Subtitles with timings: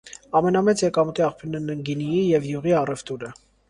[0.39, 3.37] Ամենամեծ եկամուտի աղբիւրներն են գինիի եւ իւղի առեւտուրը։